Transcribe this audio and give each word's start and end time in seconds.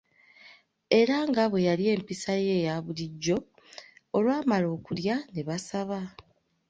Era 0.99 1.17
nga 1.29 1.43
bwe 1.51 1.65
yali 1.67 1.85
empisa 1.95 2.33
ye 2.45 2.53
eya 2.59 2.75
bulijjo, 2.85 3.37
olwamala 4.15 4.67
okulya 4.75 5.15
ne 5.33 5.41
basaba. 5.47 5.99